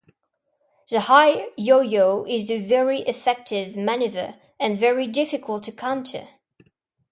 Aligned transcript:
The 0.89 1.01
high 1.01 1.49
Yo-Yo 1.57 2.25
is 2.25 2.49
a 2.49 2.57
very 2.59 3.01
effective 3.01 3.77
maneuver, 3.77 4.33
and 4.59 4.75
very 4.75 5.05
difficult 5.05 5.61
to 5.65 5.71
counter. 5.71 6.27